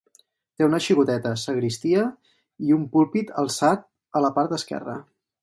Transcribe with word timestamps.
Té 0.59 0.63
una 0.67 0.77
xicoteta 0.85 1.33
sagristia 1.41 2.05
i 2.71 2.75
un 2.79 2.89
púlpit 2.97 3.35
alçat 3.43 3.87
a 4.21 4.25
la 4.27 4.35
part 4.41 4.59
esquerra. 4.61 4.99